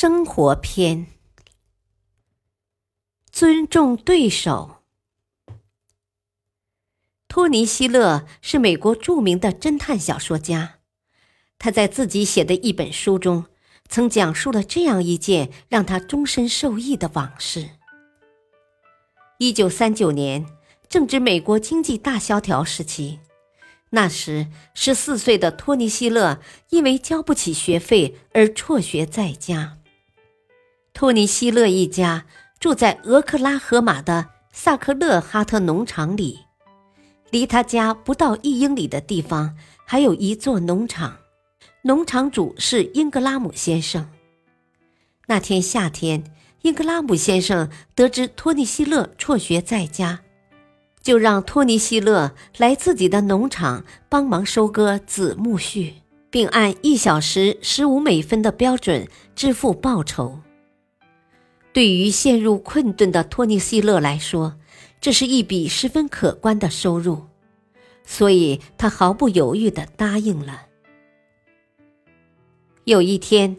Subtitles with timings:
[0.00, 1.08] 生活篇：
[3.32, 4.84] 尊重对手。
[7.26, 10.78] 托尼·希勒是美国著名的侦探小说家，
[11.58, 13.46] 他在自己写的一本书中，
[13.88, 17.70] 曾讲述了这样一件让他终身受益的往事。
[19.38, 20.46] 一九三九年，
[20.88, 23.18] 正值美国经济大萧条时期，
[23.90, 29.77] 那时十四岁的托尼·希勒因为交不起学费而辍学在家。
[30.98, 32.24] 托尼·希勒一家
[32.58, 36.40] 住在俄克拉荷马的萨克勒哈特农场里，
[37.30, 41.18] 离他家不到一英里的地方还有一座农场，
[41.82, 44.10] 农场主是英格拉姆先生。
[45.28, 46.24] 那天夏天，
[46.62, 50.18] 英格拉姆先生得知托尼·希勒辍学在家，
[51.00, 55.92] 就让托尼·希勒来自己的农场帮忙收割紫苜蓿，
[56.28, 60.40] 并按一小时十五美分的标准支付报酬。
[61.72, 64.56] 对于陷入困顿的托尼·希勒来说，
[65.00, 67.26] 这是一笔十分可观的收入，
[68.04, 70.62] 所以他毫不犹豫地答应了。
[72.84, 73.56] 有一天，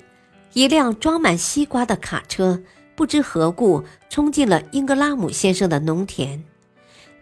[0.54, 2.62] 一辆装满西瓜的卡车
[2.96, 6.44] 不知何故冲进了英格拉姆先生的农田，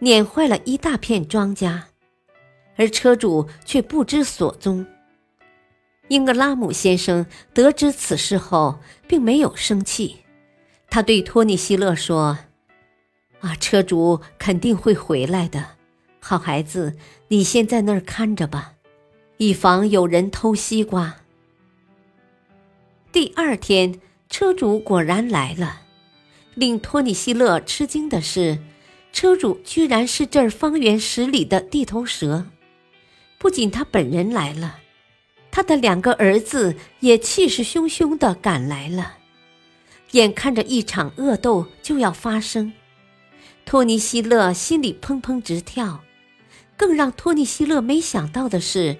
[0.00, 1.82] 碾坏了一大片庄稼，
[2.76, 4.84] 而车主却不知所踪。
[6.08, 10.16] 英格拉姆先生得知此事后，并没有生气。
[10.90, 12.38] 他对托尼·希勒说
[13.40, 15.76] ：“啊，车主肯定会回来的。
[16.20, 16.96] 好孩子，
[17.28, 18.74] 你先在那儿看着吧，
[19.36, 21.16] 以防有人偷西瓜。”
[23.12, 25.82] 第二天，车主果然来了。
[26.54, 28.58] 令托尼·希勒吃惊的是，
[29.12, 32.46] 车主居然是这儿方圆十里的地头蛇。
[33.38, 34.80] 不仅他本人来了，
[35.50, 39.17] 他的两个儿子也气势汹汹地赶来了。
[40.12, 42.72] 眼看着一场恶斗就要发生，
[43.64, 46.02] 托尼·希勒心里砰砰直跳。
[46.76, 48.96] 更让托尼·希勒没想到的是，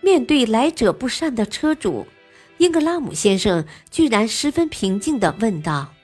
[0.00, 2.06] 面对来者不善的车主，
[2.58, 5.94] 英格拉姆先生居然十分平静地问道：“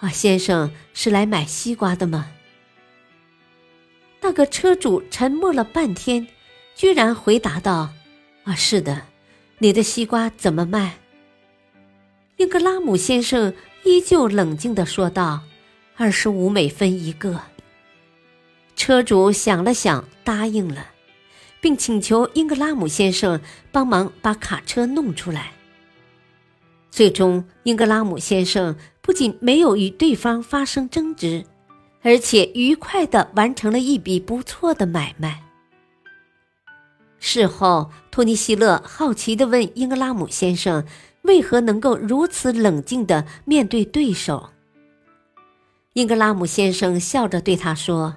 [0.00, 2.30] 啊，先生是来买西瓜的吗？”
[4.20, 6.26] 那个车主沉默了半天，
[6.74, 7.90] 居然回答道
[8.44, 9.02] ：“啊，是的，
[9.58, 10.98] 你的西瓜怎么卖？”
[12.42, 13.54] 英格拉姆先生
[13.84, 15.42] 依旧冷静地说道
[15.96, 17.40] ：“二十五美分一个。”
[18.74, 20.88] 车主想了想，答应了，
[21.60, 25.52] 并请求英格拉姆先生帮忙把卡车弄出来。
[26.90, 31.44] 最终，英格拉姆先生不仅没有与对方发生争执，
[32.02, 35.44] 而且愉快地完成了一笔不错的买卖。
[37.20, 40.84] 事后，托尼·希勒好奇地问英格拉姆先生。
[41.22, 44.50] 为何能够如此冷静地面对对手？
[45.94, 48.16] 英格拉姆先生笑着对他说：“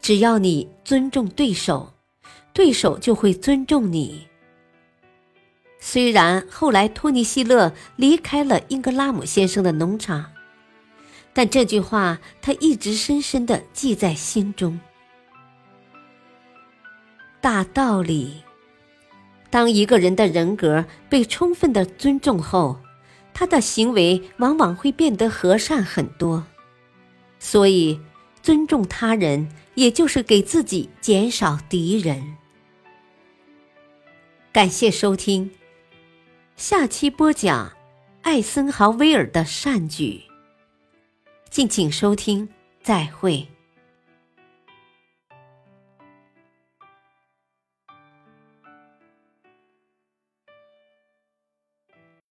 [0.00, 1.94] 只要你尊重对手，
[2.52, 4.28] 对手就会尊重你。”
[5.80, 10.26] 虽然后来托尼·希勒离开了英格拉姆先生的农场，
[11.32, 14.78] 但这句话他一直深深地记在心中。
[17.40, 18.42] 大道理。
[19.50, 22.78] 当一个人的人格被充分的尊重后，
[23.34, 26.46] 他的行为往往会变得和善很多。
[27.38, 28.00] 所以，
[28.42, 32.36] 尊重他人，也就是给自己减少敌人。
[34.52, 35.50] 感谢收听，
[36.56, 37.72] 下期播讲
[38.22, 40.20] 艾森豪威尔的善举。
[41.48, 42.48] 敬请收听，
[42.82, 43.48] 再会。